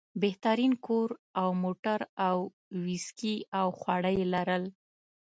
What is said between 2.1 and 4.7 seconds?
او ویسکي او خواړه یې لرل.